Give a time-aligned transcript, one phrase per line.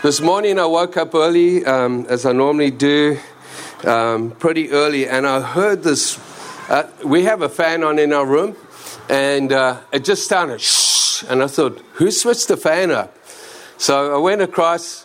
[0.00, 3.18] This morning I woke up early, um, as I normally do,
[3.82, 6.20] um, pretty early, and I heard this.
[6.68, 8.54] Uh, we have a fan on in our room,
[9.08, 13.12] and uh, it just sounded shh, and I thought, who switched the fan up?
[13.76, 15.02] So I went across.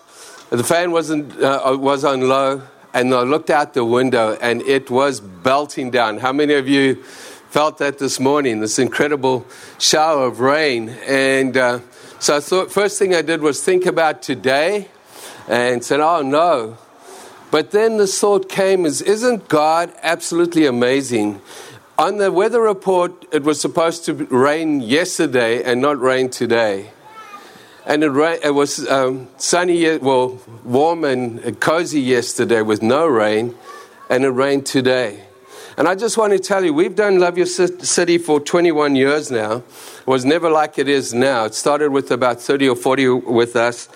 [0.51, 2.61] The fan wasn't uh, was on low,
[2.93, 6.19] and I looked out the window, and it was belting down.
[6.19, 7.01] How many of you
[7.49, 8.59] felt that this morning?
[8.59, 9.47] This incredible
[9.79, 11.79] shower of rain, and uh,
[12.23, 14.87] so I thought, first thing I did was think about today
[15.49, 16.77] and said, oh no.
[17.51, 21.41] But then the thought came is, isn't God absolutely amazing?
[21.97, 26.91] On the weather report, it was supposed to rain yesterday and not rain today.
[27.85, 33.53] And it, ra- it was um, sunny, well, warm and cozy yesterday with no rain,
[34.09, 35.25] and it rained today.
[35.75, 39.31] And I just want to tell you, we've done Love Your City for 21 years
[39.31, 39.57] now.
[39.57, 41.45] It was never like it is now.
[41.45, 43.89] It started with about 30 or 40 with us,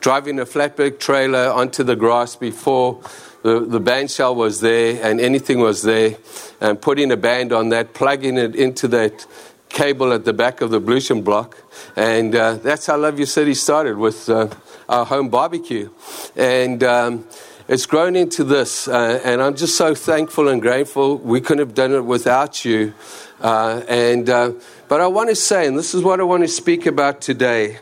[0.00, 3.02] driving a flatbed trailer onto the grass before
[3.42, 6.16] the, the band shell was there and anything was there,
[6.60, 9.26] and putting a band on that, plugging it into that
[9.70, 11.56] cable at the back of the ablution block.
[11.96, 14.48] And uh, that's how Love Your City started with uh,
[14.88, 15.90] our home barbecue.
[16.36, 17.26] And um,
[17.68, 21.16] it's grown into this, uh, and I'm just so thankful and grateful.
[21.18, 22.92] We couldn't have done it without you.
[23.40, 24.52] Uh, and uh,
[24.88, 27.78] but I want to say, and this is what I want to speak about today,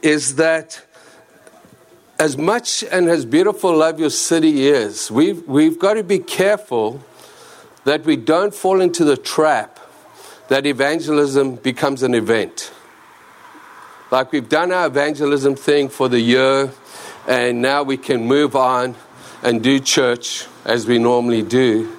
[0.00, 0.82] is that
[2.18, 7.04] as much and as beautiful Love Your City is, we've, we've got to be careful
[7.84, 9.78] that we don't fall into the trap
[10.48, 12.72] that evangelism becomes an event.
[14.10, 16.72] Like we've done our evangelism thing for the year,
[17.26, 18.96] and now we can move on
[19.42, 21.96] and do church as we normally do.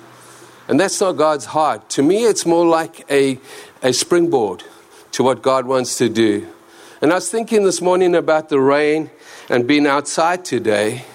[0.67, 1.89] And that's not God's heart.
[1.91, 3.39] To me, it's more like a,
[3.81, 4.63] a springboard
[5.13, 6.47] to what God wants to do.
[7.01, 9.09] And I was thinking this morning about the rain
[9.49, 11.05] and being outside today.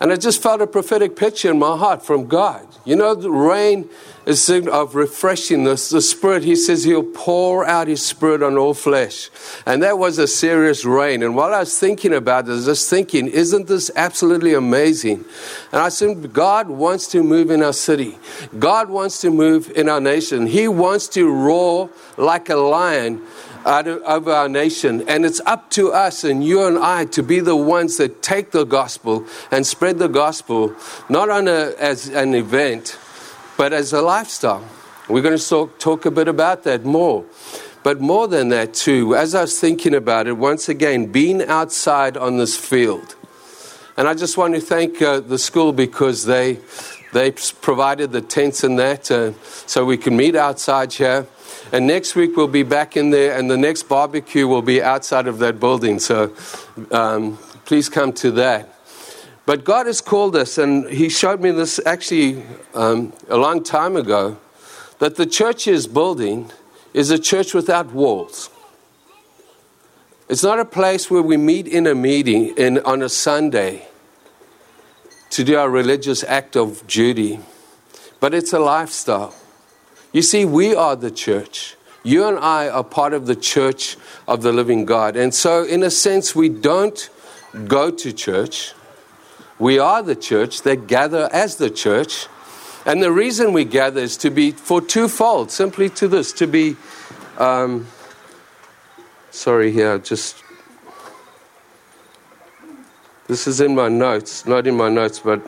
[0.00, 2.66] And I just felt a prophetic picture in my heart from God.
[2.84, 3.88] You know, the rain
[4.26, 6.44] is of refreshing the, the Spirit.
[6.44, 9.30] He says He'll pour out His Spirit on all flesh.
[9.66, 11.22] And that was a serious rain.
[11.22, 15.24] And while I was thinking about this, I was thinking, isn't this absolutely amazing?
[15.72, 18.18] And I said, God wants to move in our city.
[18.58, 20.46] God wants to move in our nation.
[20.46, 23.22] He wants to roar like a lion
[23.64, 25.08] out of, over our nation.
[25.08, 28.50] And it's up to us and you and I to be the ones that take
[28.50, 30.74] the gospel and spread the gospel,
[31.08, 32.98] not on a, as an event,
[33.62, 34.68] but as a lifestyle.
[35.08, 37.24] We're going to talk, a bit about that more.
[37.84, 42.16] But more than that, too, as I was thinking about it, once again, being outside
[42.16, 43.14] on this field.
[43.96, 46.58] And I just want to thank uh, the school because they,
[47.12, 51.28] they provided the tents and that uh, so we can meet outside here.
[51.70, 55.28] And next week we'll be back in there, and the next barbecue will be outside
[55.28, 56.00] of that building.
[56.00, 56.34] So
[56.90, 58.71] um, please come to that.
[59.44, 62.42] But God has called us, and He showed me this actually
[62.74, 64.38] um, a long time ago
[64.98, 66.50] that the church is building
[66.94, 68.50] is a church without walls.
[70.28, 73.88] It's not a place where we meet in a meeting in, on a Sunday
[75.30, 77.40] to do our religious act of duty,
[78.20, 79.34] but it's a lifestyle.
[80.12, 81.76] You see, we are the church.
[82.04, 83.96] You and I are part of the church
[84.28, 85.16] of the living God.
[85.16, 87.08] And so, in a sense, we don't
[87.66, 88.74] go to church.
[89.62, 92.26] We are the church that gather as the church.
[92.84, 96.74] And the reason we gather is to be for twofold, simply to this, to be,
[97.38, 97.86] um,
[99.30, 100.42] sorry, here, just,
[103.28, 105.40] this is in my notes, not in my notes, but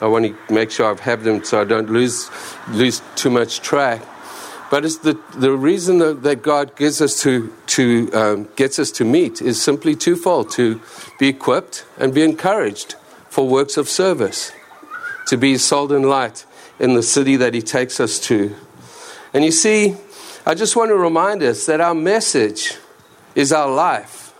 [0.00, 2.30] I want to make sure I have them so I don't lose,
[2.70, 4.00] lose too much track.
[4.70, 8.90] But it's the, the reason that, that God gives us to, to um, gets us
[8.92, 10.80] to meet is simply twofold to
[11.18, 12.96] be equipped and be encouraged
[13.34, 14.52] for works of service,
[15.26, 16.46] to be salt and light
[16.78, 18.54] in the city that He takes us to.
[19.32, 19.96] And you see,
[20.46, 22.76] I just want to remind us that our message
[23.34, 24.32] is our life,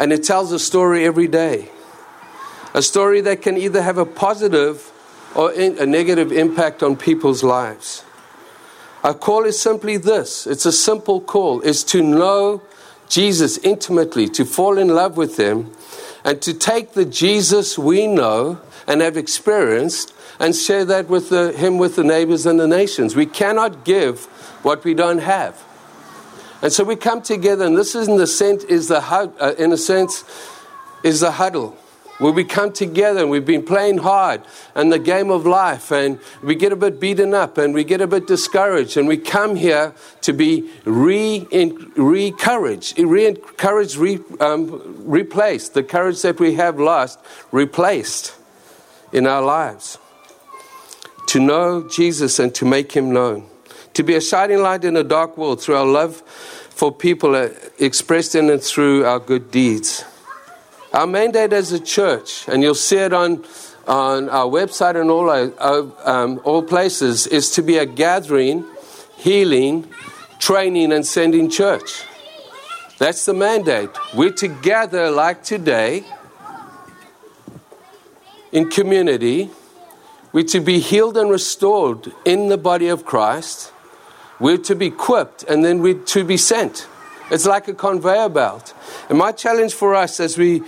[0.00, 1.70] and it tells a story every day.
[2.74, 4.90] A story that can either have a positive
[5.36, 8.02] or a negative impact on people's lives.
[9.04, 12.62] Our call is simply this it's a simple call is to know
[13.08, 15.70] Jesus intimately, to fall in love with Him,
[16.24, 21.52] and to take the Jesus we know and have experienced and share that with the,
[21.52, 23.14] Him with the neighbors and the nations.
[23.14, 24.24] We cannot give
[24.62, 25.62] what we don't have.
[26.62, 29.72] And so we come together, and this is in the sense, is the uh, in
[29.72, 30.24] a sense,
[31.02, 31.76] is the huddle
[32.20, 34.42] where we come together and we've been playing hard
[34.74, 38.02] and the game of life and we get a bit beaten up and we get
[38.02, 45.82] a bit discouraged and we come here to be re-encouraged, re-encouraged, re, um, replaced, the
[45.82, 47.18] courage that we have lost,
[47.52, 48.34] replaced
[49.12, 49.96] in our lives.
[51.28, 53.46] To know Jesus and to make him known.
[53.94, 56.22] To be a shining light in a dark world through our love
[56.70, 60.04] for people uh, expressed in it through our good deeds.
[60.92, 63.44] Our mandate as a church, and you'll see it on,
[63.86, 68.64] on our website and all, our, um, all places, is to be a gathering,
[69.16, 69.88] healing,
[70.40, 72.02] training, and sending church.
[72.98, 73.90] That's the mandate.
[74.14, 76.04] We're to gather like today
[78.50, 79.50] in community.
[80.32, 83.72] We're to be healed and restored in the body of Christ.
[84.40, 86.88] We're to be equipped and then we're to be sent.
[87.30, 88.74] It's like a conveyor belt.
[89.08, 90.62] And my challenge for us as we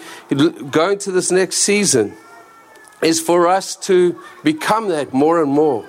[0.70, 2.14] go into this next season
[3.03, 5.88] is for us to become that more and more.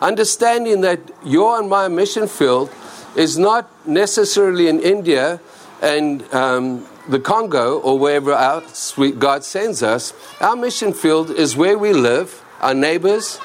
[0.00, 2.70] Understanding that your and my mission field
[3.14, 5.40] is not necessarily in India
[5.82, 10.12] and um, the Congo or wherever else God sends us.
[10.40, 13.38] Our mission field is where we live, our neighbors.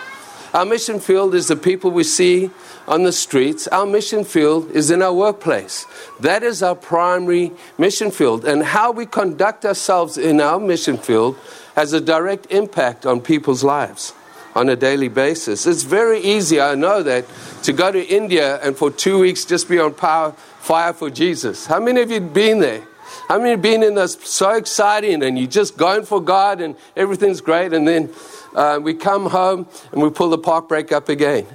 [0.54, 2.52] Our mission field is the people we see
[2.88, 3.68] on the streets.
[3.68, 5.86] Our mission field is in our workplace.
[6.20, 8.46] That is our primary mission field.
[8.46, 11.38] And how we conduct ourselves in our mission field
[11.76, 14.14] has a direct impact on people's lives
[14.56, 15.66] on a daily basis.
[15.66, 17.26] It's very easy, I know that,
[17.64, 21.66] to go to India and for two weeks just be on power, fire for Jesus.
[21.66, 22.84] How many of you been there?
[23.28, 26.76] How many have been in this so exciting and you're just going for God and
[26.98, 28.10] everything's great and then
[28.54, 31.46] uh, we come home and we pull the park brake up again?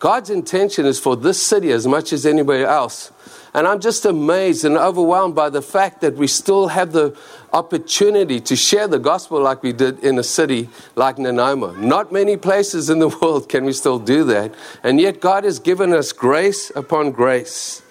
[0.00, 3.12] God's intention is for this city as much as anybody else.
[3.52, 7.14] And I'm just amazed and overwhelmed by the fact that we still have the
[7.52, 11.72] opportunity to share the gospel like we did in a city like Nanaimo.
[11.74, 14.54] Not many places in the world can we still do that.
[14.82, 17.82] And yet God has given us grace upon grace.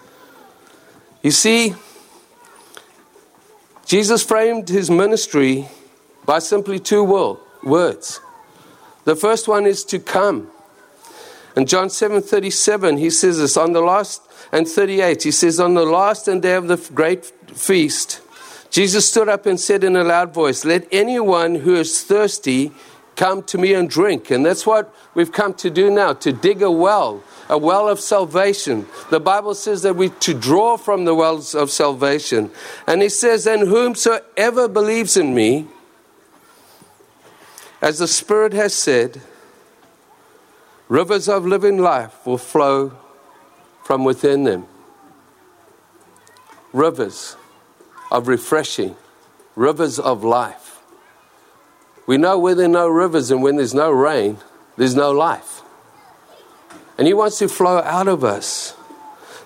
[1.22, 1.76] You see,
[3.86, 5.68] Jesus framed his ministry
[6.26, 7.04] by simply two
[7.64, 8.20] words.
[9.04, 10.50] The first one is to come.
[11.60, 14.22] In John 7 37, he says this on the last,
[14.54, 18.22] and 38, he says, On the last and day of the great feast,
[18.72, 22.72] Jesus stood up and said in a loud voice, Let anyone who is thirsty
[23.18, 24.32] come to me and drink.
[24.32, 28.00] And that's what we've come to do now, to dig a well, a well of
[28.00, 28.88] salvation.
[29.10, 32.52] The Bible says that we to draw from the wells of salvation.
[32.88, 35.68] And he says, And whomsoever believes in me,
[37.82, 39.20] as the Spirit has said,
[40.90, 42.98] Rivers of living life will flow
[43.84, 44.66] from within them.
[46.74, 47.38] Rivers
[48.12, 48.96] of refreshing,
[49.56, 50.82] rivers of life.
[52.08, 54.40] We know where there are no rivers and when there's no rain,
[54.78, 55.62] there's no life.
[56.98, 58.76] And He wants to flow out of us.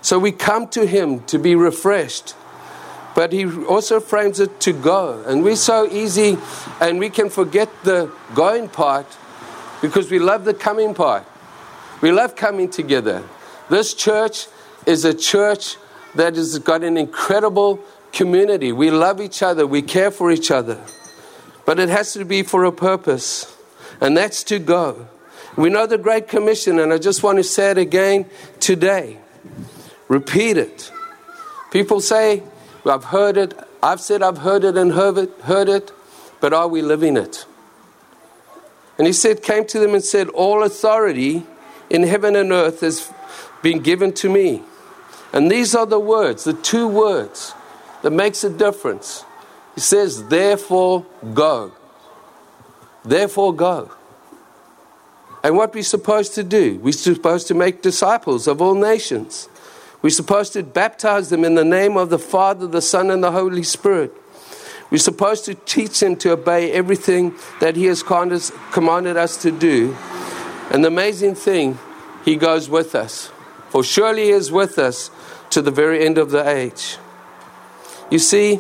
[0.01, 2.35] So we come to Him to be refreshed.
[3.15, 5.21] But He also frames it to go.
[5.27, 6.37] And we're so easy
[6.79, 9.07] and we can forget the going part
[9.81, 11.25] because we love the coming part.
[12.03, 13.23] We love coming together.
[13.69, 14.47] This church
[14.85, 15.77] is a church
[16.15, 17.79] that has got an incredible
[18.11, 18.73] community.
[18.73, 20.83] We love each other, we care for each other.
[21.65, 23.55] But it has to be for a purpose,
[24.01, 25.07] and that's to go.
[25.55, 28.25] We know the Great Commission, and I just want to say it again
[28.59, 29.19] today.
[30.09, 30.91] Repeat it.
[31.71, 32.43] People say,
[32.85, 35.93] I've heard it, I've said I've heard it and heard it, heard it,
[36.41, 37.45] but are we living it?
[38.97, 41.45] And he said, came to them and said, All authority
[41.93, 43.09] in heaven and earth has
[43.61, 44.63] been given to me.
[45.31, 47.53] And these are the words, the two words
[48.01, 49.23] that makes a difference.
[49.75, 51.71] He says, therefore go.
[53.05, 53.91] Therefore go.
[55.43, 56.79] And what we're supposed to do?
[56.79, 59.49] We're supposed to make disciples of all nations.
[60.01, 63.31] We're supposed to baptize them in the name of the Father, the Son, and the
[63.31, 64.13] Holy Spirit.
[64.89, 69.95] We're supposed to teach them to obey everything that He has commanded us to do.
[70.73, 71.77] And the amazing thing,
[72.25, 73.31] He goes with us.
[73.69, 75.11] For surely He is with us
[75.51, 76.97] to the very end of the age.
[78.09, 78.59] You see,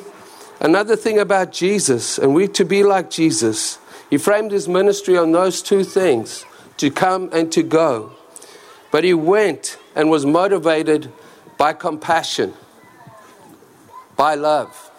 [0.61, 3.79] another thing about Jesus, and we to be like Jesus,
[4.11, 6.45] He framed His ministry on those two things
[6.77, 8.11] to come and to go.
[8.91, 11.11] But He went and was motivated
[11.57, 12.53] by compassion,
[14.15, 14.91] by love.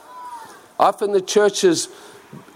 [0.81, 1.89] Often the churches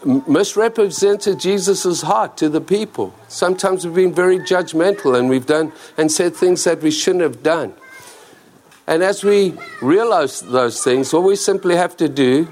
[0.08, 3.14] misrepresented Jesus' heart to the people.
[3.28, 7.42] Sometimes we've been very judgmental and we've done and said things that we shouldn't have
[7.42, 7.74] done.
[8.86, 12.48] And as we realize those things, what we simply have to do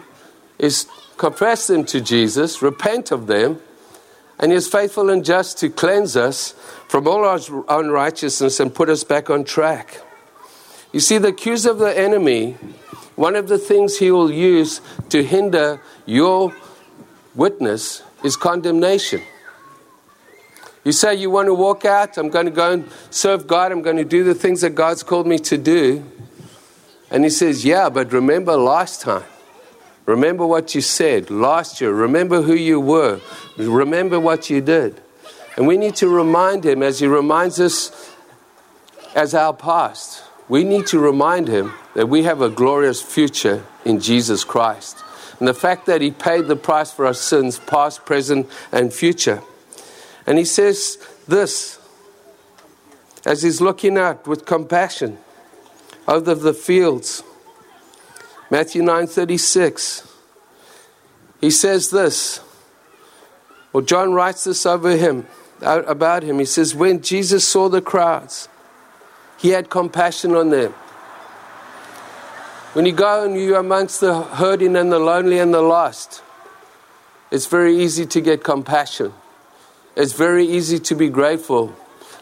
[0.59, 0.87] is
[1.17, 3.59] confess them to Jesus, repent of them,
[4.39, 6.53] and He is faithful and just to cleanse us
[6.89, 7.41] from all our
[7.81, 10.03] unrighteousness and put us back on track.
[10.93, 12.53] You see, the accuse of the enemy,
[13.15, 16.55] one of the things he will use to hinder your
[17.37, 19.23] witness is condemnation.
[20.85, 23.83] You say you want to walk out, I'm going to go and serve God, I'm
[23.83, 26.05] going to do the things that God's called me to do.
[27.11, 29.25] And he says, Yeah, but remember last time.
[30.07, 31.93] Remember what you said last year.
[31.93, 33.21] Remember who you were.
[33.57, 35.01] Remember what you did.
[35.57, 38.15] And we need to remind him as he reminds us
[39.17, 40.23] as our past.
[40.49, 45.03] We need to remind him that we have a glorious future in Jesus Christ.
[45.39, 49.43] And the fact that he paid the price for our sins, past, present, and future.
[50.27, 51.79] And he says this
[53.25, 55.19] as he's looking out with compassion
[56.07, 57.23] of the fields.
[58.51, 60.07] Matthew 9:36.
[61.41, 62.41] He says this.
[63.73, 65.27] Well, John writes this over him
[65.61, 66.39] about him.
[66.39, 68.49] He says, when Jesus saw the crowds,
[69.37, 70.75] he had compassion on them.
[72.77, 76.23] When you go and you're amongst the hurting and the lonely and the lost,
[77.31, 79.15] it's very easy to get compassion.
[79.97, 81.75] It's very easy to be grateful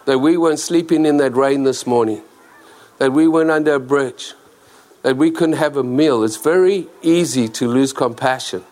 [0.05, 2.23] that we weren't sleeping in that rain this morning,
[2.99, 4.35] that we weren't under a bridge,
[5.03, 6.23] that we couldn't have a meal.
[6.23, 8.63] It's very easy to lose compassion.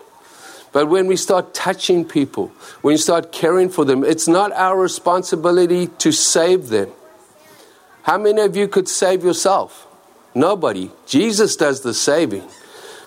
[0.70, 4.78] But when we start touching people, when you start caring for them, it's not our
[4.78, 6.92] responsibility to save them.
[8.02, 9.88] How many of you could save yourself?
[10.34, 10.90] Nobody.
[11.06, 12.48] Jesus does the saving.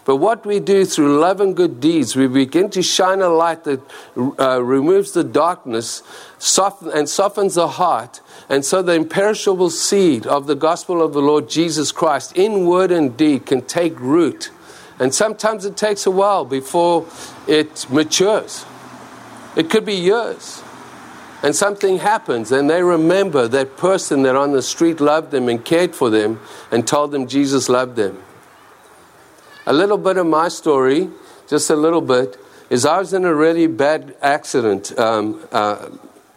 [0.06, 3.64] But what we do through love and good deeds, we begin to shine a light
[3.64, 3.82] that
[4.16, 6.04] uh, removes the darkness
[6.38, 8.22] soften, and softens the heart.
[8.48, 12.92] And so the imperishable seed of the gospel of the Lord Jesus Christ, in word
[12.92, 14.52] and deed, can take root
[15.00, 17.06] and sometimes it takes a while before
[17.48, 18.66] it matures.
[19.56, 20.62] It could be years.
[21.46, 25.64] And something happens, and they remember that person that on the street loved them and
[25.64, 26.40] cared for them
[26.72, 28.18] and told them Jesus loved them.
[29.68, 31.08] A little bit of my story,
[31.48, 32.36] just a little bit,
[32.72, 35.90] is I was in a really bad accident um, uh,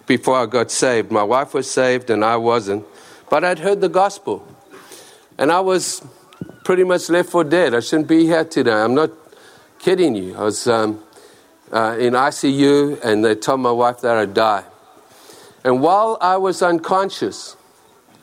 [0.05, 1.11] before I got saved.
[1.11, 2.85] My wife was saved, and I wasn't.
[3.31, 4.47] But I'd heard the gospel.
[5.38, 6.07] And I was
[6.65, 7.75] pretty much left for dead.
[7.75, 8.73] I shouldn't be here today.
[8.73, 9.12] I'm not
[9.79, 10.37] kidding you.
[10.37, 11.03] I was um,
[11.73, 14.65] uh, in ICU and they told my wife that I'd die.
[15.65, 17.57] And while I was unconscious,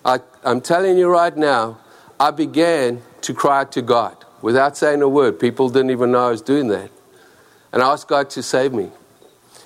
[0.04, 1.80] I, I'm telling you right now,
[2.20, 5.39] I began to cry to God without saying a word.
[5.39, 6.92] People didn't even know I was doing that.
[7.74, 8.89] And I asked God to save me.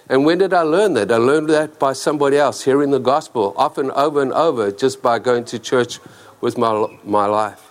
[0.07, 1.11] And when did I learn that?
[1.11, 5.19] I learned that by somebody else, hearing the gospel, often over and over, just by
[5.19, 5.99] going to church
[6.41, 7.67] with my, my life.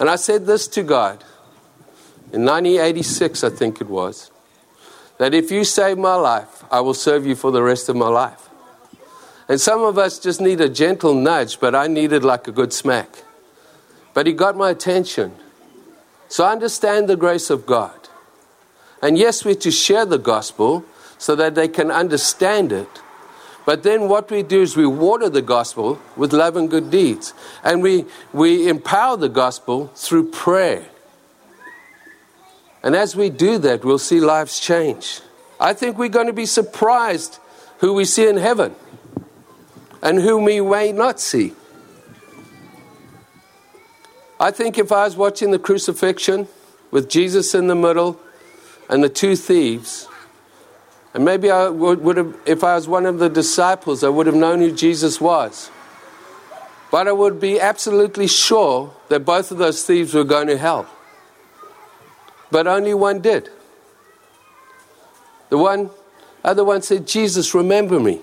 [0.00, 1.22] And I said this to God
[2.32, 4.30] in 1986, I think it was,
[5.18, 8.08] that if you save my life, I will serve you for the rest of my
[8.08, 8.47] life.
[9.48, 12.72] And some of us just need a gentle nudge, but I needed like a good
[12.72, 13.24] smack.
[14.12, 15.32] But he got my attention.
[16.28, 18.08] So I understand the grace of God.
[19.00, 20.84] And yes, we're to share the gospel
[21.16, 22.88] so that they can understand it.
[23.64, 27.32] But then what we do is we water the gospel with love and good deeds.
[27.64, 30.84] And we, we empower the gospel through prayer.
[32.82, 35.20] And as we do that, we'll see lives change.
[35.58, 37.38] I think we're going to be surprised
[37.78, 38.74] who we see in heaven
[40.02, 41.54] and whom we may not see.
[44.40, 46.46] I think if I was watching the crucifixion
[46.90, 48.20] with Jesus in the middle
[48.88, 50.06] and the two thieves,
[51.14, 54.26] and maybe I would, would have, if I was one of the disciples, I would
[54.26, 55.70] have known who Jesus was.
[56.90, 60.86] But I would be absolutely sure that both of those thieves were going to hell.
[62.50, 63.50] But only one did.
[65.50, 65.90] The one,
[66.44, 68.20] other one said, Jesus, remember me.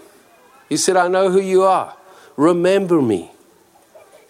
[0.69, 1.95] He said, I know who you are.
[2.37, 3.31] Remember me.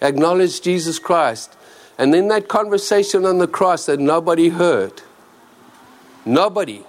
[0.00, 1.56] Acknowledge Jesus Christ.
[1.98, 5.02] And in that conversation on the cross that nobody heard,
[6.24, 6.84] nobody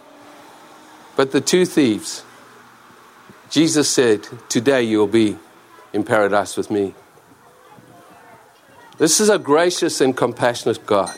[1.18, 2.24] but the two thieves,
[3.50, 5.36] Jesus said, Today you'll be
[5.92, 6.94] in paradise with me.
[9.00, 11.18] This is a gracious and compassionate God.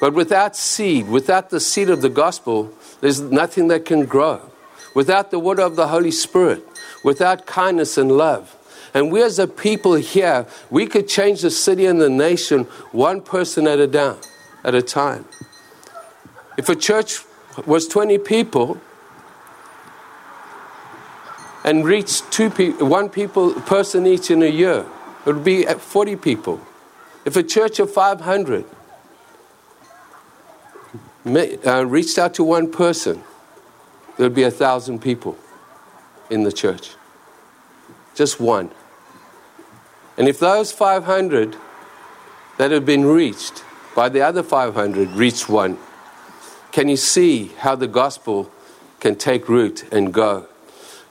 [0.00, 4.40] But without seed, without the seed of the gospel, there's nothing that can grow.
[4.94, 6.64] Without the water of the Holy Spirit,
[7.04, 8.56] without kindness and love.
[8.94, 13.20] And we as a people here, we could change the city and the nation one
[13.20, 14.18] person at a down,
[14.64, 15.24] at a time.
[16.56, 17.20] If a church
[17.66, 18.80] was 20 people
[21.64, 24.86] and reached two pe- one people, person each in a year,
[25.26, 26.60] it would be 40 people.
[27.24, 28.64] If a church of 500
[31.26, 33.22] uh, reached out to one person,
[34.18, 35.38] there would be a thousand people
[36.28, 36.90] in the church.
[38.16, 38.70] Just one.
[40.16, 41.56] And if those 500
[42.58, 43.62] that have been reached
[43.94, 45.78] by the other 500 reached one,
[46.72, 48.50] can you see how the gospel
[48.98, 50.46] can take root and go?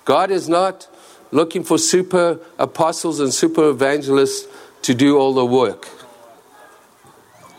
[0.04, 0.90] God is not
[1.32, 4.48] looking for super apostles and super evangelists
[4.82, 5.88] to do all the work.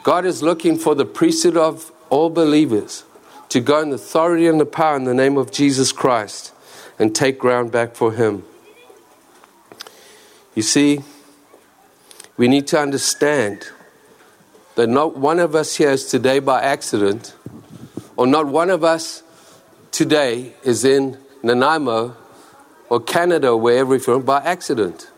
[0.02, 3.05] God is looking for the priesthood of all believers
[3.49, 6.52] to go in the authority and the power in the name of Jesus Christ
[6.99, 8.45] and take ground back for Him.
[10.55, 11.00] You see,
[12.37, 13.69] we need to understand
[14.75, 17.35] that not one of us here is today by accident,
[18.17, 19.23] or not one of us
[19.90, 22.17] today is in Nanaimo
[22.88, 25.11] or Canada or wherever we're from by accident.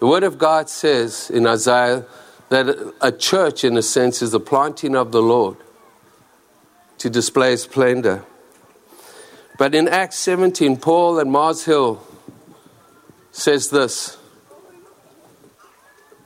[0.00, 2.06] The Word of God says in Isaiah
[2.48, 5.56] that a church, in a sense, is the planting of the Lord
[6.98, 8.24] to display His splendor.
[9.58, 12.02] But in Acts 17, Paul and Mars Hill
[13.32, 14.16] says this.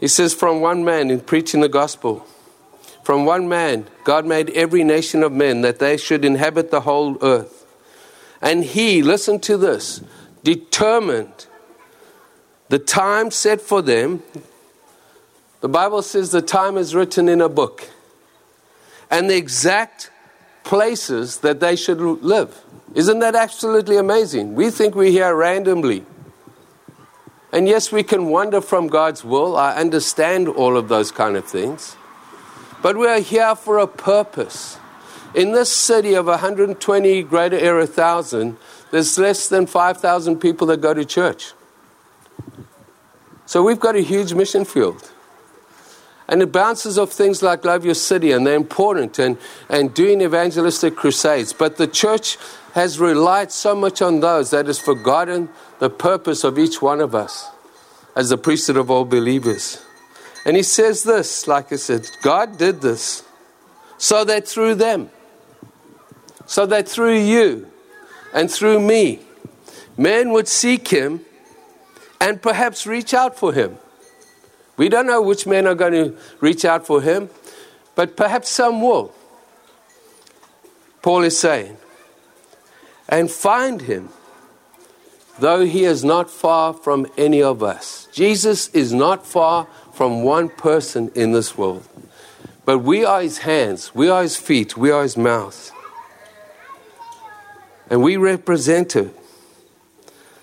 [0.01, 2.27] He says, From one man in preaching the gospel,
[3.03, 7.17] from one man, God made every nation of men that they should inhabit the whole
[7.23, 7.67] earth.
[8.41, 10.03] And he, listen to this,
[10.43, 11.47] determined
[12.69, 14.23] the time set for them.
[15.61, 17.89] The Bible says the time is written in a book
[19.11, 20.11] and the exact
[20.65, 22.65] places that they should live.
[22.95, 24.55] Isn't that absolutely amazing?
[24.55, 26.05] We think we're here randomly.
[27.53, 29.57] And yes, we can wander from God's will.
[29.57, 31.97] I understand all of those kind of things.
[32.83, 34.79] But we are here for a purpose.
[35.35, 38.57] In this city of 120 greater er, area thousand,
[38.91, 41.53] there's less than 5,000 people that go to church.
[43.47, 45.12] So we've got a huge mission field.
[46.33, 49.37] And it bounces off things like Love Your City, and they're important, and,
[49.69, 51.53] and doing evangelistic crusades.
[51.53, 52.39] But the church
[52.73, 57.15] has relied so much on those that has forgotten the purpose of each one of
[57.15, 57.51] us
[58.17, 59.85] as the priesthood of all believers.
[60.47, 63.25] And he says this, like I said, God did this
[63.99, 65.11] so that through them,
[66.47, 67.71] so that through you
[68.33, 69.21] and through me,
[69.99, 71.27] men would seek him
[72.23, 73.77] and perhaps reach out for him.
[74.77, 77.31] We don't know which men are going to reach out for him,
[77.95, 79.13] but perhaps some will.
[81.03, 81.77] Paul is saying,
[83.09, 84.09] and find him,
[85.39, 88.09] though he is not far from any of us.
[88.13, 91.87] Jesus is not far from one person in this world,
[92.65, 95.71] but we are his hands, we are his feet, we are his mouth.
[97.91, 99.11] And we represent him.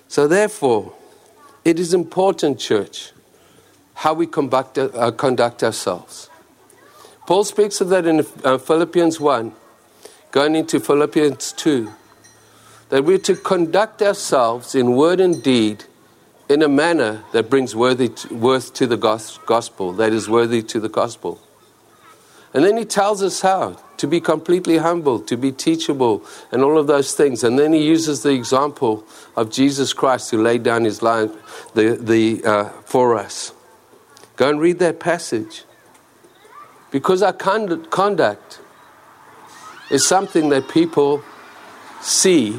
[0.06, 0.92] So, therefore,
[1.64, 3.12] it is important, church,
[4.00, 6.30] how we conduct, uh, conduct ourselves.
[7.26, 9.52] Paul speaks of that in uh, Philippians 1,
[10.30, 11.92] going into Philippians 2,
[12.88, 15.84] that we're to conduct ourselves in word and deed
[16.48, 20.80] in a manner that brings worthy to, worth to the gospel, that is worthy to
[20.80, 21.38] the gospel.
[22.54, 26.78] And then he tells us how to be completely humble, to be teachable, and all
[26.78, 27.44] of those things.
[27.44, 29.04] And then he uses the example
[29.36, 31.30] of Jesus Christ who laid down his life
[31.74, 33.52] the, the, uh, for us.
[34.40, 35.64] Go and read that passage.
[36.90, 38.60] Because our conduct
[39.90, 41.22] is something that people
[42.00, 42.58] see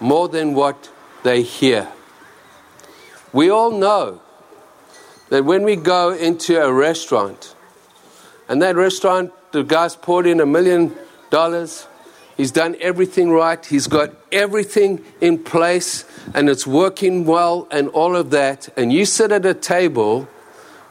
[0.00, 0.90] more than what
[1.22, 1.88] they hear.
[3.32, 4.20] We all know
[5.30, 7.54] that when we go into a restaurant,
[8.46, 10.94] and that restaurant, the guy's poured in a million
[11.30, 11.86] dollars.
[12.36, 13.64] He's done everything right.
[13.64, 18.68] He's got everything in place and it's working well and all of that.
[18.76, 20.28] And you sit at a table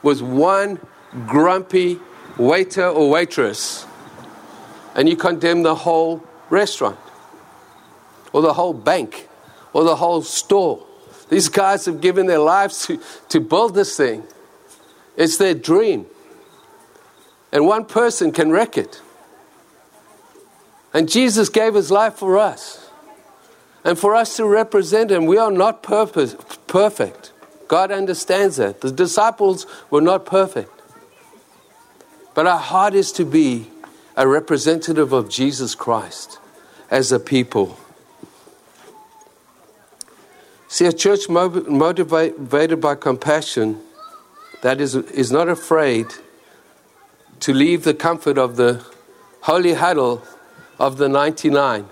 [0.02, 0.80] with one
[1.28, 2.00] grumpy
[2.38, 3.86] waiter or waitress
[4.96, 7.00] and you condemn the whole restaurant
[8.32, 9.28] or the whole bank
[9.74, 10.86] or the whole store.
[11.30, 14.24] These guys have given their lives to, to build this thing.
[15.18, 16.06] It's their dream.
[17.52, 19.02] And one person can wreck it.
[20.94, 22.90] And Jesus gave his life for us.
[23.84, 26.36] And for us to represent him, we are not purpose,
[26.68, 27.32] perfect.
[27.68, 28.82] God understands that.
[28.82, 30.70] The disciples were not perfect.
[32.34, 33.68] But our heart is to be
[34.16, 36.40] a representative of Jesus Christ
[36.90, 37.78] as a people.
[40.68, 43.80] See, a church motivated by compassion
[44.62, 46.08] that is, is not afraid
[47.42, 48.84] to leave the comfort of the
[49.42, 50.24] holy huddle
[50.80, 51.88] of the 99.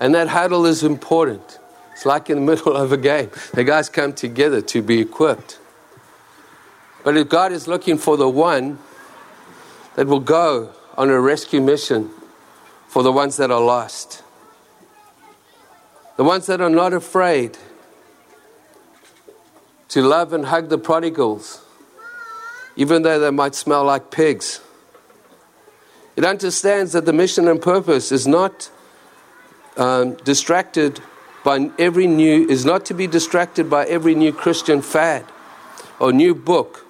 [0.00, 1.58] And that huddle is important.
[1.92, 3.30] It's like in the middle of a game.
[3.52, 5.58] The guys come together to be equipped.
[7.04, 8.78] But if God is looking for the one
[9.94, 12.10] that will go on a rescue mission
[12.88, 14.22] for the ones that are lost.
[16.16, 17.58] The ones that are not afraid
[19.88, 21.64] to love and hug the prodigals,
[22.76, 24.60] even though they might smell like pigs.
[26.16, 28.70] It understands that the mission and purpose is not
[29.76, 31.00] um, distracted
[31.44, 35.24] by every new, is not to be distracted by every new Christian fad
[35.98, 36.86] or new book,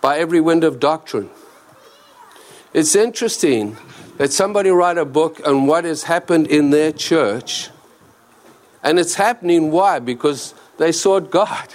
[0.00, 1.30] by every wind of doctrine.
[2.72, 3.76] It's interesting
[4.18, 7.70] that somebody write a book on what has happened in their church,
[8.82, 9.98] and it's happening why?
[9.98, 11.68] Because they sought God.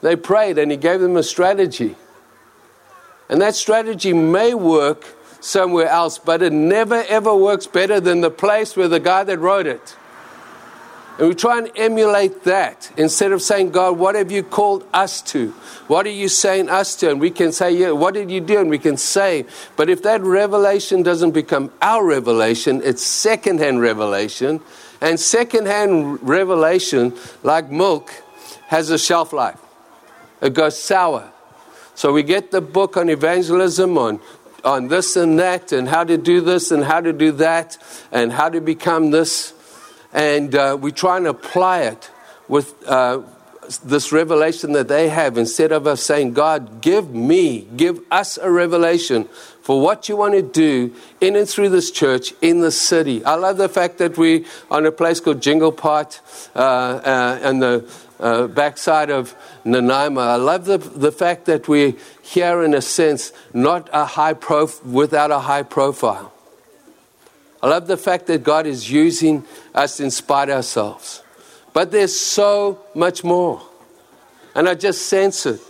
[0.00, 1.94] They prayed, and He gave them a strategy.
[3.30, 5.06] And that strategy may work
[5.40, 9.38] somewhere else, but it never ever works better than the place where the guy that
[9.38, 9.96] wrote it.
[11.18, 15.22] And we try and emulate that instead of saying, God, what have you called us
[15.22, 15.50] to?
[15.86, 17.10] What are you saying us to?
[17.10, 18.58] And we can say, Yeah, what did you do?
[18.58, 19.44] And we can say,
[19.76, 24.60] but if that revelation doesn't become our revelation, it's secondhand revelation.
[25.00, 28.12] And secondhand revelation, like milk,
[28.66, 29.60] has a shelf life,
[30.40, 31.30] it goes sour.
[32.00, 34.20] So we get the book on evangelism, on,
[34.64, 37.76] on this and that, and how to do this and how to do that,
[38.10, 39.52] and how to become this.
[40.10, 42.10] And uh, we try and apply it
[42.48, 43.20] with uh,
[43.84, 48.50] this revelation that they have instead of us saying, God, give me, give us a
[48.50, 49.28] revelation
[49.70, 53.24] for what you want to do in and through this church in the city.
[53.24, 56.20] I love the fact that we're on a place called Jingle Pot
[56.56, 59.32] uh, uh, the uh, backside of
[59.64, 60.22] Nanaimo.
[60.22, 64.84] I love the, the fact that we're here, in a sense, not a high prof-
[64.84, 66.32] without a high profile.
[67.62, 71.22] I love the fact that God is using us in spite ourselves.
[71.72, 73.62] But there's so much more.
[74.52, 75.60] And I just sense it.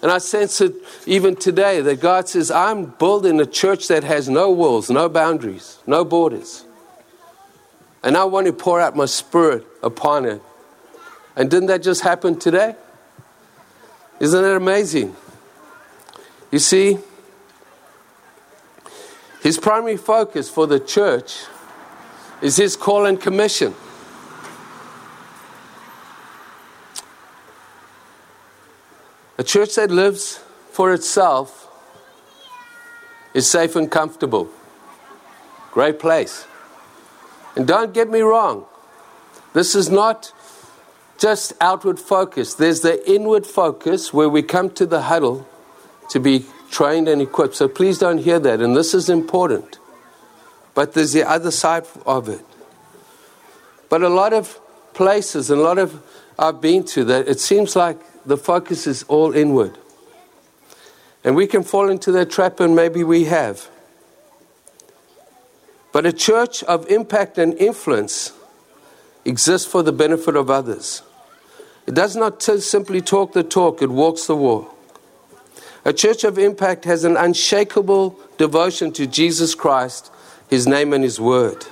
[0.00, 0.74] And I sense it
[1.06, 5.78] even today that God says, I'm building a church that has no walls, no boundaries,
[5.86, 6.64] no borders.
[8.02, 10.40] And I want to pour out my spirit upon it.
[11.34, 12.76] And didn't that just happen today?
[14.20, 15.16] Isn't it amazing?
[16.50, 16.98] You see,
[19.42, 21.44] his primary focus for the church
[22.40, 23.74] is his call and commission.
[29.38, 30.40] A church that lives
[30.72, 31.68] for itself
[33.34, 34.48] is safe and comfortable.
[35.70, 36.44] Great place.
[37.54, 38.66] And don't get me wrong,
[39.52, 40.32] this is not
[41.18, 42.54] just outward focus.
[42.54, 45.46] There's the inward focus where we come to the huddle
[46.10, 47.56] to be trained and equipped.
[47.56, 48.60] So please don't hear that.
[48.60, 49.78] And this is important.
[50.74, 52.44] But there's the other side of it.
[53.88, 54.60] But a lot of
[54.94, 56.02] places and a lot of
[56.38, 57.98] I've been to that it seems like
[58.28, 59.76] the focus is all inward.
[61.24, 63.68] And we can fall into that trap, and maybe we have.
[65.92, 68.32] But a church of impact and influence
[69.24, 71.02] exists for the benefit of others.
[71.86, 74.74] It does not simply talk the talk, it walks the walk.
[75.84, 80.12] A church of impact has an unshakable devotion to Jesus Christ,
[80.50, 81.66] His name, and His word.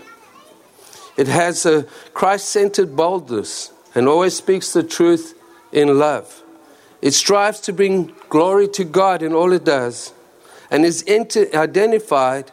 [1.19, 1.83] It has a
[2.14, 5.35] Christ centered boldness and always speaks the truth
[5.71, 6.42] in love.
[7.07, 10.12] It strives to bring glory to God in all it does
[10.73, 12.51] and is identified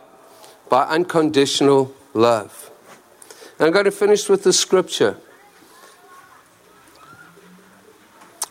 [0.69, 2.69] by unconditional love.
[3.57, 5.17] And I'm going to finish with the scripture.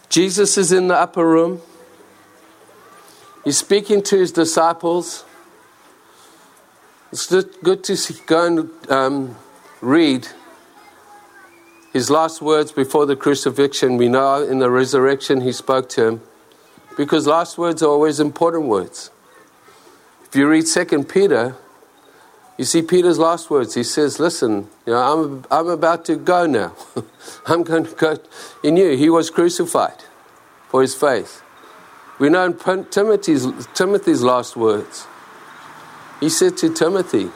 [0.09, 1.63] Jesus is in the upper room.
[3.45, 5.25] He's speaking to his disciples.
[7.13, 9.37] It's good to go and um,
[9.81, 10.27] read
[11.93, 13.97] his last words before the crucifixion.
[13.97, 16.23] We know in the resurrection he spoke to him
[16.97, 19.11] because last words are always important words.
[20.25, 21.57] If you read Second Peter,
[22.57, 23.75] you see Peter's last words.
[23.75, 26.75] He says, "Listen, you know, I'm I'm about to go now.
[27.47, 28.19] I'm going to go."
[28.63, 30.05] He knew he was crucified
[30.69, 31.43] for his faith.
[32.19, 35.07] We know in Timothy's, Timothy's last words.
[36.21, 37.31] He said to Timothy,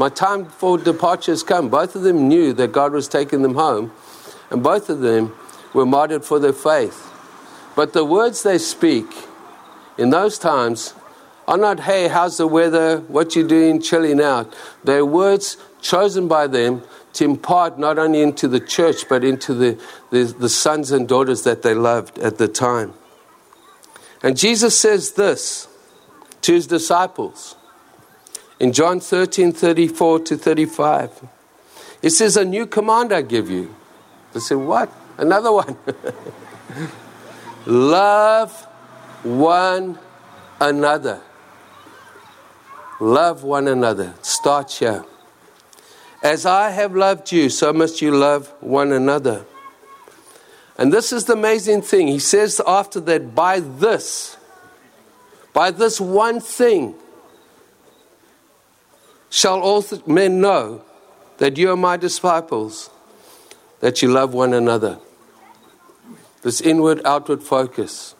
[0.00, 1.68] My time for departure has come.
[1.68, 3.92] Both of them knew that God was taking them home,
[4.48, 5.34] and both of them
[5.74, 7.12] were martyred for their faith.
[7.76, 9.04] But the words they speak
[9.98, 10.94] in those times
[11.46, 13.00] are not, hey, how's the weather?
[13.08, 13.82] What you doing?
[13.82, 14.56] Chilling out.
[14.82, 16.82] They're words chosen by them
[17.12, 21.42] to impart not only into the church, but into the, the, the, sons and daughters
[21.42, 22.94] that they loved at the time.
[24.22, 25.68] And Jesus says this
[26.40, 27.49] to his disciples
[28.60, 31.10] in John 13 34 to 35.
[32.02, 33.74] He says, A new command I give you.
[34.32, 34.92] They say, What?
[35.18, 35.76] Another one.
[37.66, 38.52] Love
[39.22, 39.98] one
[40.60, 41.20] another.
[43.00, 44.14] Love one another.
[44.22, 45.04] Start here.
[46.22, 49.46] As I have loved you, so must you love one another.
[50.76, 52.08] And this is the amazing thing.
[52.08, 54.36] He says after that, by this,
[55.54, 56.94] by this one thing,
[59.30, 60.82] shall all men know
[61.38, 62.90] that you are my disciples,
[63.78, 64.98] that you love one another.
[66.42, 68.14] This inward outward focus.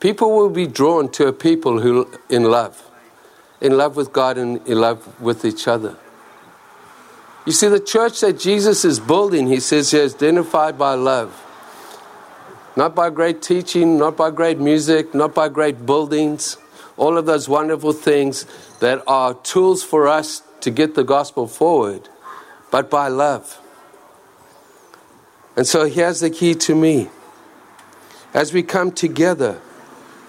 [0.00, 2.82] People will be drawn to a people who in love,
[3.60, 5.96] in love with God and in love with each other.
[7.46, 11.42] You see, the church that Jesus is building, he says, he is identified by love.
[12.74, 16.58] Not by great teaching, not by great music, not by great buildings,
[16.96, 18.46] all of those wonderful things
[18.80, 22.08] that are tools for us to get the gospel forward,
[22.70, 23.60] but by love.
[25.56, 27.08] And so here's the key to me.
[28.34, 29.60] As we come together,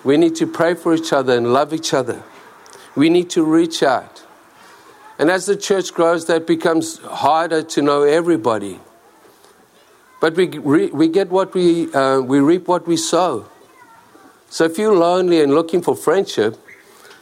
[0.04, 2.24] we need to pray for each other and love each other.
[2.96, 4.24] We need to reach out.
[5.20, 8.80] And as the church grows, that becomes harder to know everybody.
[10.22, 13.46] But we, re, we get what we, uh, we reap what we sow.
[14.50, 16.58] So if you're lonely and looking for friendship,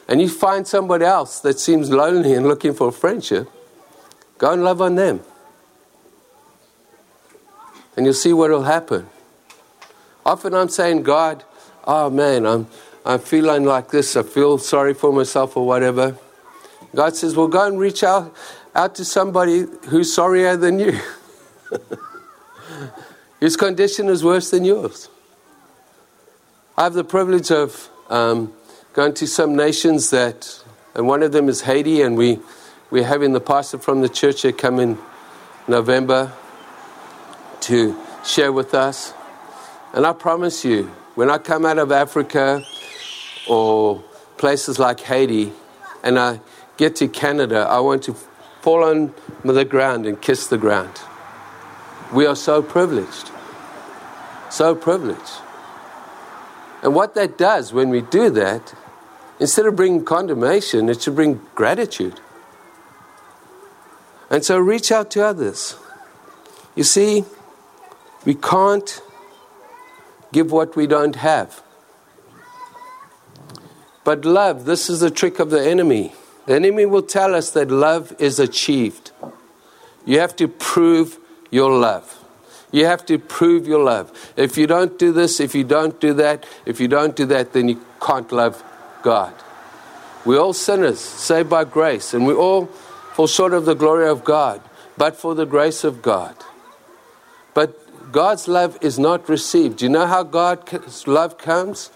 [0.08, 3.50] and you find somebody else that seems lonely and looking for friendship,
[4.38, 5.22] go and love on them.
[7.98, 9.08] And you'll see what will happen.
[10.26, 11.44] Often I'm saying, God,
[11.86, 12.68] oh man, I'm,
[13.06, 16.18] I'm feeling like this, I feel sorry for myself or whatever.
[16.94, 18.34] God says, well, go and reach out,
[18.74, 21.00] out to somebody who's sorrier than you.
[23.40, 25.10] His condition is worse than yours.
[26.78, 28.52] I have the privilege of um,
[28.92, 30.62] going to some nations that,
[30.94, 32.40] and one of them is Haiti, and we,
[32.92, 34.98] we're having the pastor from the church here come in
[35.70, 36.34] November
[37.62, 39.14] to share with us.
[39.94, 42.66] And I promise you, when I come out of Africa
[43.48, 44.04] or
[44.36, 45.54] places like Haiti
[46.04, 46.42] and I
[46.76, 48.18] get to Canada, I want to
[48.60, 49.14] fall on
[49.46, 51.00] the ground and kiss the ground.
[52.12, 53.32] We are so privileged.
[54.50, 55.45] So privileged.
[56.86, 58.76] And what that does when we do that,
[59.40, 62.20] instead of bringing condemnation, it should bring gratitude.
[64.30, 65.78] And so reach out to others.
[66.76, 67.26] You see,
[68.24, 69.02] we can't
[70.32, 71.64] give what we don't have.
[74.04, 76.14] But love, this is the trick of the enemy.
[76.46, 79.12] The enemy will tell us that love is achieved.
[80.06, 81.18] You have to prove
[81.50, 82.25] your love.
[82.72, 84.12] You have to prove your love.
[84.36, 87.54] If you don't do this, if you don't do that, if you don't do that,
[87.54, 88.64] then you can't love
[89.02, 89.34] God.
[90.26, 92.66] We're all sinners, saved by grace, and we all
[93.14, 94.62] fall short of the glory of God,
[94.98, 96.36] but for the grace of God.
[97.54, 99.78] But God's love is not received.
[99.78, 101.92] Do you know how God's love comes?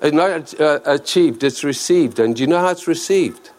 [0.00, 2.18] It's not uh, achieved, it's received.
[2.18, 3.50] And do you know how it's received?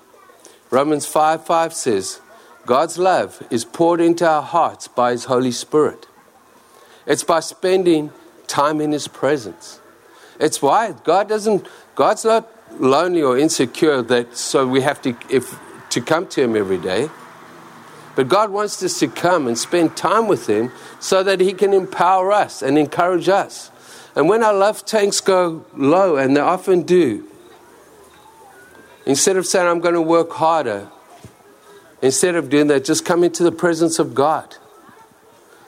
[0.71, 2.21] Romans 5 5 says,
[2.69, 6.05] God's love is poured into our hearts by His Holy Spirit.
[7.07, 8.11] It's by spending
[8.45, 9.79] time in His presence.
[10.39, 12.47] It's why God doesn't, God's not
[12.79, 15.57] lonely or insecure that so we have to, if,
[15.89, 17.09] to come to Him every day.
[18.15, 21.73] But God wants us to come and spend time with Him so that He can
[21.73, 23.71] empower us and encourage us.
[24.15, 27.25] And when our love tanks go low, and they often do,
[29.07, 30.87] instead of saying, I'm going to work harder,
[32.01, 34.55] instead of doing that, just come into the presence of God.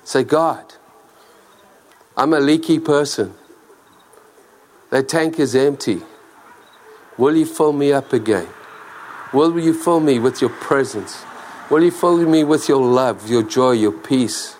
[0.03, 0.73] Say, God,
[2.17, 3.33] I'm a leaky person.
[4.89, 6.01] That tank is empty.
[7.17, 8.47] Will you fill me up again?
[9.33, 11.23] Will you fill me with your presence?
[11.69, 14.57] Will you fill me with your love, your joy, your peace,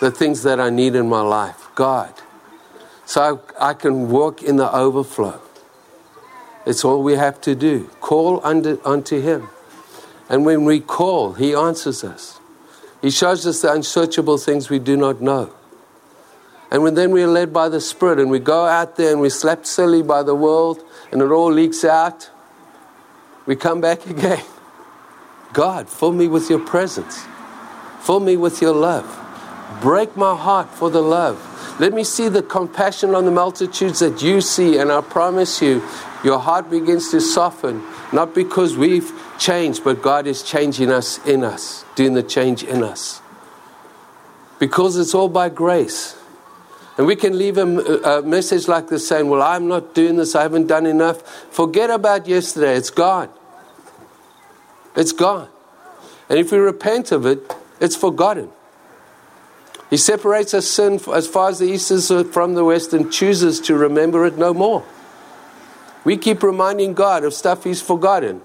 [0.00, 1.68] the things that I need in my life?
[1.74, 2.12] God,
[3.06, 5.40] so I, I can walk in the overflow.
[6.66, 7.84] It's all we have to do.
[8.00, 9.48] Call under, unto Him.
[10.28, 12.40] And when we call, He answers us.
[13.02, 15.52] He shows us the unsearchable things we do not know.
[16.70, 19.20] And when then we are led by the Spirit and we go out there and
[19.20, 22.30] we're slapped silly by the world and it all leaks out,
[23.46, 24.44] we come back again.
[25.52, 27.24] God, fill me with your presence.
[28.00, 29.06] Fill me with your love.
[29.80, 31.40] Break my heart for the love.
[31.78, 35.82] Let me see the compassion on the multitudes that you see, and I promise you,
[36.26, 37.80] your heart begins to soften,
[38.12, 42.82] not because we've changed, but God is changing us in us, doing the change in
[42.82, 43.22] us.
[44.58, 46.16] Because it's all by grace.
[46.98, 50.34] And we can leave a, a, message like this saying, Well, I'm not doing this,
[50.34, 51.22] I haven't done enough.
[51.52, 53.28] Forget about yesterday, it's gone.
[54.96, 55.48] It's gone.
[56.28, 58.50] And if we repent of it, it's forgotten.
[59.90, 63.12] He separates our sin as far as the east is uh, from the west and
[63.12, 64.84] chooses to remember it no more.
[66.06, 68.40] We keep reminding God of stuff He's forgotten.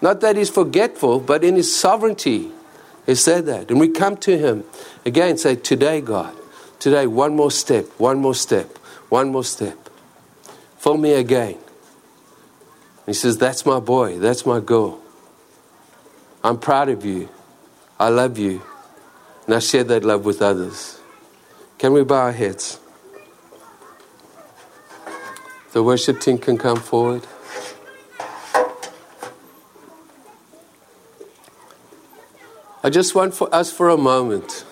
[0.00, 2.52] Not that He's forgetful, but in His sovereignty,
[3.04, 3.68] He said that.
[3.68, 4.62] And we come to Him
[5.04, 6.32] again, say, Today, God,
[6.78, 9.76] today, one more step, one more step, one more step.
[10.78, 11.58] Fill me again.
[13.06, 15.00] He says, That's my boy, that's my girl.
[16.44, 17.28] I'm proud of you.
[17.98, 18.62] I love you.
[19.46, 21.00] And I share that love with others.
[21.76, 22.79] Can we bow our heads?
[25.72, 27.26] The worship team can come forward.
[32.82, 34.64] I just want for us for a moment.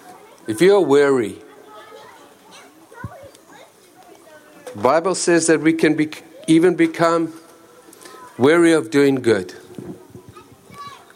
[0.48, 1.36] If you're weary,
[4.74, 6.10] the Bible says that we can be,
[6.46, 7.32] even become
[8.38, 9.54] weary of doing good.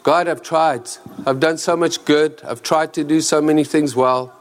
[0.03, 0.87] God, I've tried.
[1.25, 2.41] I've done so much good.
[2.45, 4.33] I've tried to do so many things well.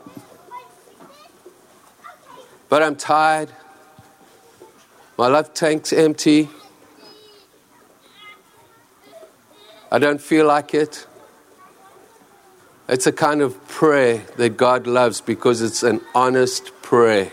[2.69, 3.51] But I'm tired.
[5.23, 6.49] My life tank's empty.
[9.93, 11.07] I don't feel like it.
[12.89, 17.31] It's a kind of prayer that God loves because it's an honest prayer.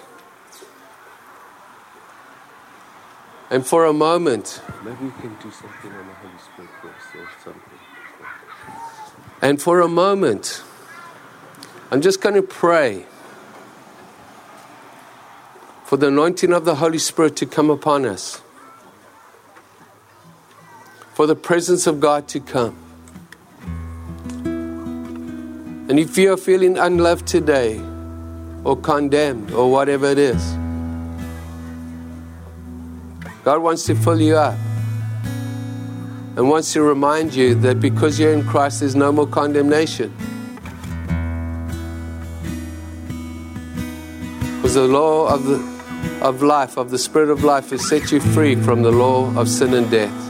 [3.49, 7.28] And for a moment, maybe we can do something on the Holy Spirit first or
[7.43, 7.80] something.
[9.41, 10.62] And for a moment,
[11.89, 13.08] I'm just going to pray
[15.89, 18.43] for the anointing of the Holy Spirit to come upon us,
[21.15, 22.78] for the presence of God to come.
[25.89, 27.82] And if you're feeling unloved today,
[28.63, 30.54] or condemned, or whatever it is,
[33.43, 34.60] God wants to fill you up
[36.36, 40.15] and wants to remind you that because you're in Christ, there's no more condemnation.
[44.58, 45.79] Because the law of the
[46.22, 49.48] of life, of the Spirit of life, has set you free from the law of
[49.48, 50.30] sin and death.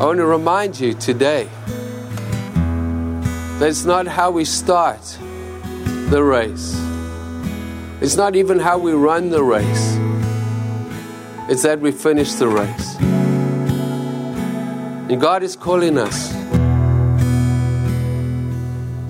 [0.00, 1.48] I want to remind you today
[3.58, 5.00] that it's not how we start
[6.10, 6.74] the race,
[8.00, 9.96] it's not even how we run the race,
[11.48, 12.96] it's that we finish the race.
[15.10, 16.32] And God is calling us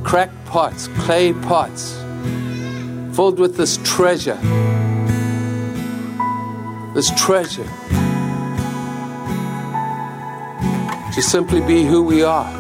[0.05, 2.04] cracked pots, clay pots
[3.15, 4.39] filled with this treasure.
[6.95, 7.69] This treasure.
[11.15, 12.51] To simply be who we are.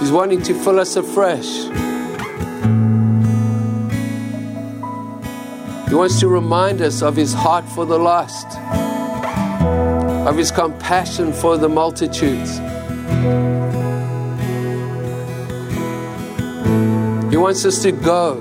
[0.00, 1.64] He's wanting to fill us afresh.
[5.88, 8.46] He wants to remind us of His heart for the lost,
[10.26, 12.58] of His compassion for the multitudes.
[17.44, 18.36] Wants us to go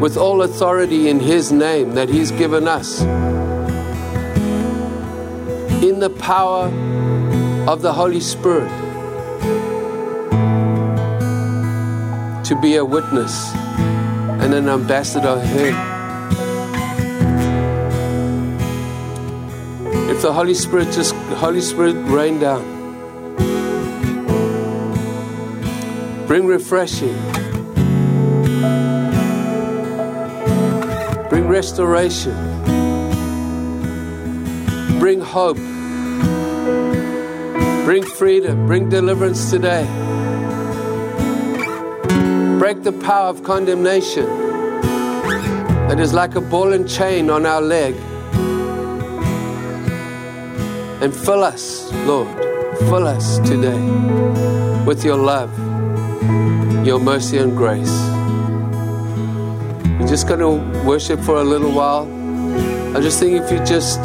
[0.00, 3.02] with all authority in His name that He's given us,
[5.80, 6.64] in the power
[7.68, 8.68] of the Holy Spirit,
[12.46, 13.54] to be a witness
[14.42, 15.76] and an ambassador of Him.
[20.10, 22.75] If the Holy Spirit just Holy Spirit rain down.
[26.26, 27.16] Bring refreshing.
[31.30, 32.34] Bring restoration.
[34.98, 35.56] Bring hope.
[37.84, 38.66] Bring freedom.
[38.66, 39.84] Bring deliverance today.
[42.58, 44.26] Break the power of condemnation
[45.86, 47.94] that is like a ball and chain on our leg.
[51.00, 52.28] And fill us, Lord,
[52.80, 53.80] fill us today
[54.84, 55.75] with your love
[56.86, 57.90] your mercy and grace.
[59.98, 62.06] We're just going to worship for a little while.
[62.96, 64.00] I just think if you just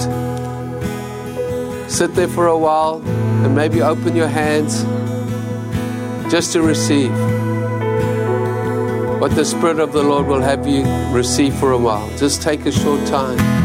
[1.88, 3.04] sit there for a while
[3.46, 4.82] and maybe open your hands
[6.32, 7.12] just to receive
[9.22, 12.10] what the Spirit of the Lord will have you receive for a while.
[12.18, 13.61] Just take a short time.